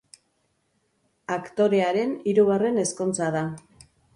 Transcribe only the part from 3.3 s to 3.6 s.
da.